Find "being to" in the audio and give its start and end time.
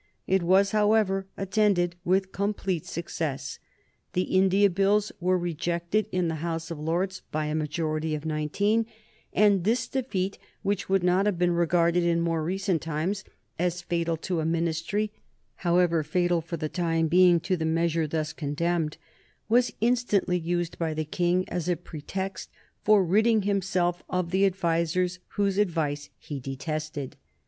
17.07-17.55